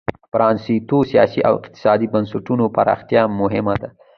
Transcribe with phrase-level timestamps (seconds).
[0.23, 3.89] د پرانیستو سیاسي او اقتصادي بنسټونو پراختیا مهمه ده.